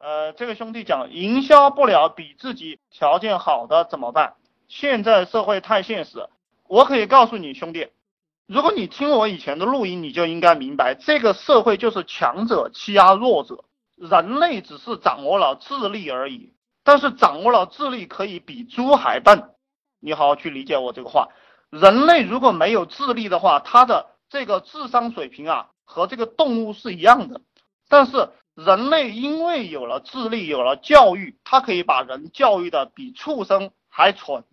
[0.00, 4.32] 呃，这个兄弟讲营销不了比自己条件好的怎么办？
[4.66, 6.26] 现在社会太现实，
[6.66, 7.88] 我可以告诉你兄弟，
[8.46, 13.64] 如果你听我以前的录音，你就应该明白，这个社会就是强者欺压弱者，
[13.96, 19.50] 人类只是掌握了智力而已，但是掌握了智力可以比猪还笨，
[20.00, 21.28] 你好好去理解我这个话。
[21.68, 27.42] 人类如果没有智力的话，他的这个智商水平啊，和这个动物是一样的。
[27.86, 34.44] 但是人类因为有了智力，有了教育，他可以把人教育的比畜生还蠢。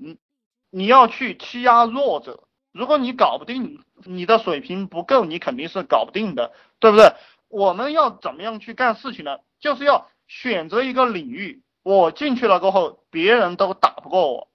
[0.70, 7.14] 你要去欺压弱者，如果你搞不定，你的水平不够，你肯定是搞不定的，对不对？
[7.50, 9.38] 我们要怎么样去干事情呢？
[9.60, 14.48] 就是要选择一个领域，我进去了过后，别人都打不过我，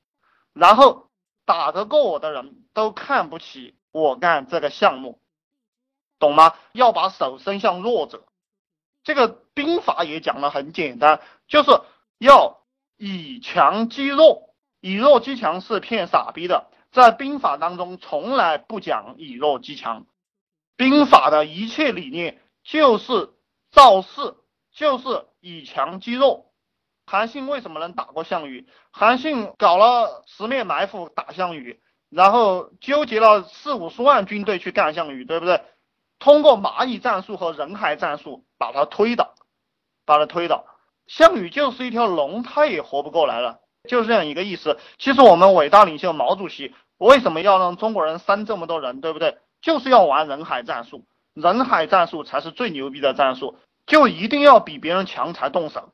[0.52, 1.08] 然后。
[1.44, 5.18] 打得过我的人都看不起我干这个项目，
[6.20, 6.54] 懂吗？
[6.70, 8.22] 要把手伸向弱者。
[9.04, 11.70] 这个兵法也讲的很简单，就是
[12.18, 12.62] 要
[12.96, 16.68] 以强击弱，以弱击强是骗傻逼的。
[16.92, 20.06] 在兵法当中从来不讲以弱击强，
[20.76, 23.30] 兵法的一切理念就是
[23.70, 24.34] 造势，
[24.72, 26.52] 就是以强击弱。
[27.06, 28.68] 韩信为什么能打过项羽？
[28.90, 35.62] 韩信搞了十面埋伏打项羽，然后纠结了四五十万军队去干项羽，对不对？
[36.22, 39.34] 通过蚂蚁战术和人海战术把它推倒，
[40.06, 40.64] 把它推倒。
[41.08, 44.78] 项羽就是一条龙，他也活不过来了，就是这样一个意思。
[44.98, 49.38] 其实我们伟大领袖毛主席为什么要让中国人删这么多人，对不对？
[49.60, 55.92] 就是要玩人海战术，人海战术才是最牛逼的战术，就一定要比别人强才动手。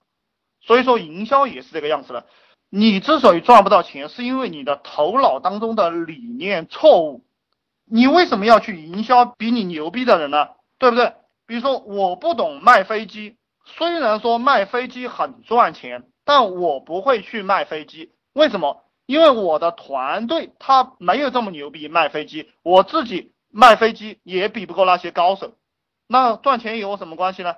[0.61, 2.27] 所以说，营销也是这个样子的。
[2.69, 7.25] 你之所以赚不到钱，是因为你的头脑当中的理念错误。
[7.91, 10.49] 你为什么要去营销比你牛逼的人呢？
[10.79, 11.15] 对不对？
[11.47, 18.13] 比如说，我不懂卖飞机，虽然说卖飞机很赚钱，但我不会去卖飞机。
[18.33, 18.85] 为什么？
[19.07, 25.55] 因为我的团队他没有这么牛逼卖飞机，我自己卖飞机也比不过那些高手。
[26.07, 27.57] 那赚钱有什么关系呢？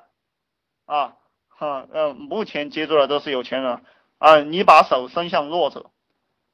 [0.86, 1.14] 啊？
[1.48, 3.82] 哈，嗯，目前接触的都是有钱人
[4.18, 5.90] 啊，你把手伸向弱者，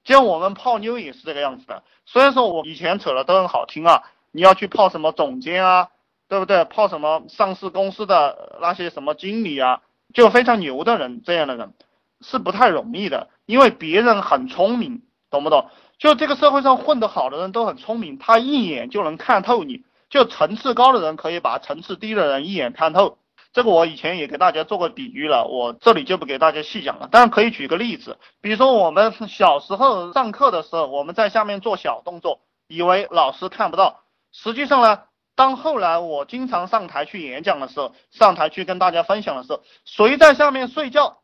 [0.07, 1.83] 像我们泡妞也是这个样子的。
[2.07, 5.89] 虽然说我以前扯的都很好听啊，你要去泡什么总监啊，
[6.29, 6.65] 对不对？
[6.65, 9.83] 泡什么上市公司的那些什么经理啊，
[10.15, 11.75] 就非常牛的人，这样的人
[12.21, 15.69] 是不太容易的，因为别人很聪明，懂不懂？
[15.99, 23.19] 就这个社会上混得好的人都很聪明，他一眼就能看透你，就层次高的人可以把层次低的人一眼看透。
[23.57, 27.09] 这个我以前也给大家做过比喻了，我这里就不给大家细讲了。
[27.11, 34.03] 但是可以举个例子，比如说我们小时候上课的时候，我们在下面做小动作，以为老师看不到。
[34.31, 41.23] 实际上呢，当后来我经常上台去演讲的时候，上台去跟大家分享的时候，谁在下面睡觉，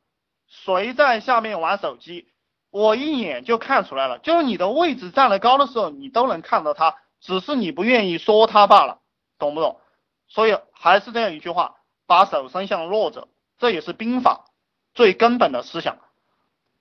[0.48, 2.28] 谁在下面玩手机，
[2.70, 4.18] 我一眼就看出来了。
[4.20, 9.00] 就是你的位置站得高的时候，你都能看到他，只是你不愿意说他罢了，
[9.38, 9.78] 懂不懂？
[10.28, 11.74] 所以还是这样一句话。
[12.12, 13.26] 把手伸向弱者，
[13.58, 14.44] 这也是兵法
[14.92, 15.96] 最根本的思想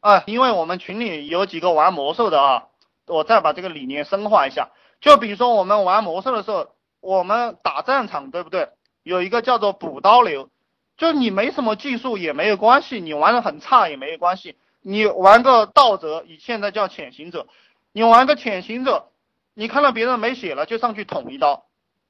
[0.01, 0.23] 啊！
[0.27, 2.67] 因为我们群里有几个玩魔兽的啊，
[3.07, 4.71] 我再把这个理念深化一下。
[4.99, 6.67] 就比如说我们玩魔兽的时候，
[6.99, 8.71] 我们打战场，对不对？
[9.03, 10.49] 有一个叫做补刀流，
[10.97, 17.47] 就你没什么技术也没有关系，你玩的很差也没有关系，你玩个道者，你现在叫潜行者，
[17.93, 19.07] 你玩个潜行者，
[19.53, 21.63] 你看到别人没血了就上去捅一刀，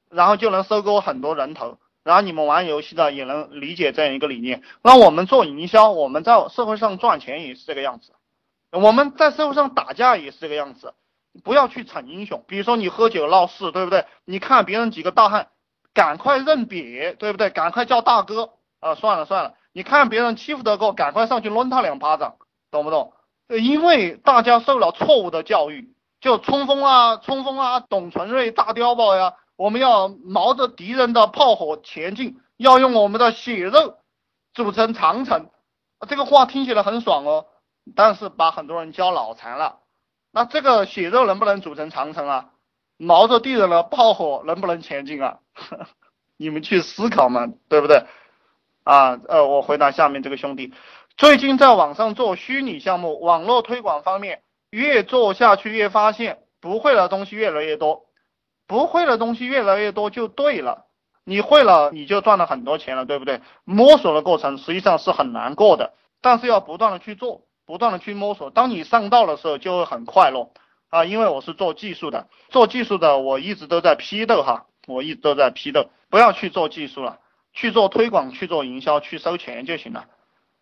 [0.09, 1.77] 然后就能收割很多人头。
[2.03, 4.63] 然后你们玩游戏的也能理解这样一个理念。
[4.81, 8.13] 那我们做营销，我们在社会上赚钱也是这个样子。
[8.71, 10.93] 我们在社会上打架也是这个样子。
[11.45, 14.05] 不要去逞英雄，比如说你喝酒闹事，对不对？
[14.25, 15.47] 你看别人几个大汉，
[15.93, 17.49] 赶快认瘪，对不对？
[17.49, 18.49] 赶快叫大哥
[18.81, 18.95] 啊！
[18.95, 22.35] 算了算了，你看别人欺负得过，赶快上去抡他两巴掌，
[22.69, 23.13] 懂不懂？
[23.47, 29.35] 因为大家受了错误的教育，就冲锋啊，冲锋啊，董存瑞大碉堡呀。
[29.61, 33.99] 我们要冒着敌人的炮火前进，要用我们的血肉
[34.55, 35.51] 组成长城。
[36.09, 37.45] 这个话听起来很爽哦，
[37.95, 39.77] 但是把很多人教脑残了。
[40.31, 42.49] 那这个血肉能不能组成长城啊？
[42.97, 45.37] 冒着敌人的炮火能不能前进啊？
[46.37, 48.03] 你们去思考嘛，对不对？
[48.83, 50.73] 啊，呃，我回答下面这个兄弟，
[51.17, 54.41] 最近在网上做虚拟项目，网络推广方面
[54.71, 58.07] 越做下去越发现不会的东西越来越多。
[58.71, 60.85] 不会的东西越来越多就对了，
[61.25, 63.41] 你会了你就赚了很多钱了，对不对？
[63.65, 65.91] 摸索的过程实际上是很难过的，
[66.21, 68.49] 但是要不断的去做，不断的去摸索。
[68.49, 70.51] 当你上道的时候就会很快乐
[70.89, 71.03] 啊！
[71.03, 77.19] 因为我是做技术的，做技术的我一直都在批斗哈，我一直都在批斗，不要去做技术了，
[77.51, 80.05] 去做推广，去做营销，去收钱就行了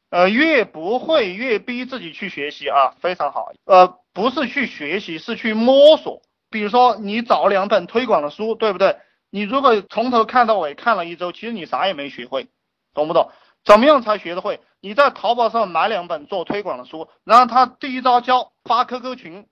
[0.10, 3.52] 呃，越不会越逼自己去学习啊，非常好。
[3.66, 6.24] 呃，不是去学习，是去摸索。
[6.50, 8.98] 比如说你找两本推广的书，对不对？
[9.30, 12.48] 你如果从头看到尾看了一周，其实你啥也没学会，
[12.94, 13.32] 懂不懂？
[13.64, 14.60] 怎么样才学得会？
[14.80, 19.48] 你在淘宝上买两本做推广的书，然后他第一招教发 QQ 群，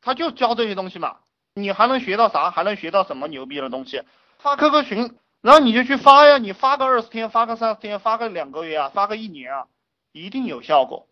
[0.00, 1.16] 他就教这些东西嘛。
[1.54, 2.50] 你还能学到啥？
[2.50, 4.02] 还能学到什么牛逼的东西？
[4.38, 9.66] 发 QQ 群，然后你就去发呀，你发个二十天，发个三十天，发个两个月啊，发个一年啊。
[10.12, 11.08] 一定有效果，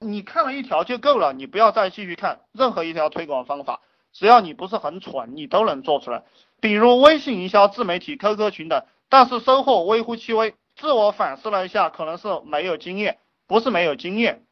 [0.00, 3.80] 你看了一条就够了，你不要再继续看任何一条推广方法，
[4.14, 6.22] 只要你不是很蠢，你都能做出来。
[6.60, 10.54] 比如微信营销、自媒体、QQ 群等，但是收获微乎其微。
[10.76, 14.42] 自我反思了一下，可能是没有经验，不是没有经验。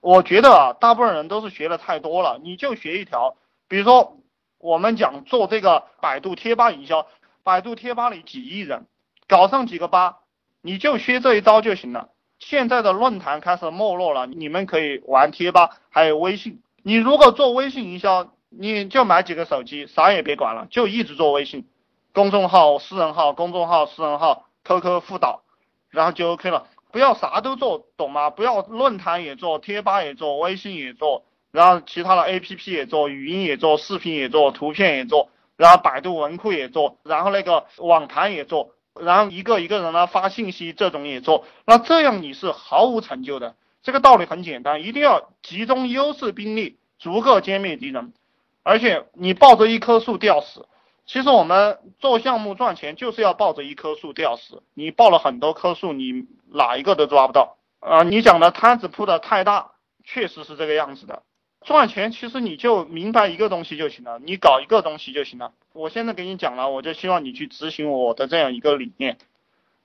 [0.00, 3.36] 我觉得啊，大部分人都是学的太多了，你就学一条，
[3.68, 4.18] 比如说
[4.58, 7.06] 我们讲做这个百度贴吧营销，
[7.42, 8.86] 百度贴吧里几亿人，
[9.28, 10.18] 搞上几个吧，
[10.60, 12.08] 你就学这一招就行了。
[12.38, 16.62] 现在的论坛开始没落了，你们可以玩贴吧，还有微信。
[16.82, 21.66] 你如果做微信营销，你就买几个手机，啥也别管了，就一直做微信，
[22.12, 25.42] 公众号、私人号、公众号、私人号、QQ 辅导，
[25.88, 26.66] 然后就 OK 了。
[26.92, 28.30] 不要啥都做，懂吗？
[28.30, 38.74] 不要论坛也做，贴吧也做，微信也做，然后其他的 APP 也做，语音也做，视频也做，图片也做，然后百度文库也做，然后那个网盘也做。
[39.00, 43.54] 然后一个一个人呢发信息，这种也做，那这样你是毫无成就的。
[43.84, 48.12] 这个道理很简单，一定要集中优势兵力，逐个歼灭敌人，
[48.62, 50.66] 而且你抱着一棵树吊死。
[51.06, 58.04] 其实我们做项目赚钱就是要抱着一棵树吊死，你抱了很多棵树，你哪一个都抓不到啊！
[58.04, 59.72] 你讲的摊子铺的太大，
[60.04, 61.22] 确实是这个样子的。
[61.62, 65.52] 赚钱其实你就明白一个东西就行了，你搞一个东西就行了。
[65.72, 69.18] 我现在给你讲了，我就希望你去执行我的这样一个理念。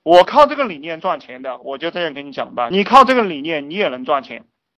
[0.04, 2.68] 我靠这个理念赚钱的，我就这样跟你讲吧。
[2.70, 4.44] 你靠这个理念，你也能赚钱。